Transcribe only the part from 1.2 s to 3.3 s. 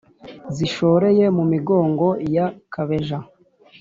mu migongo ya kabeja.